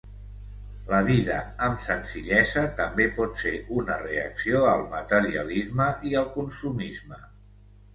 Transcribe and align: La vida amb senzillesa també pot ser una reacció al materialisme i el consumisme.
La 0.93 1.01
vida 1.09 1.35
amb 1.65 1.83
senzillesa 1.83 2.65
també 2.81 3.07
pot 3.21 3.39
ser 3.45 3.55
una 3.79 4.01
reacció 4.09 4.67
al 4.75 4.85
materialisme 4.99 5.95
i 6.15 6.21
el 6.25 6.31
consumisme. 6.43 7.27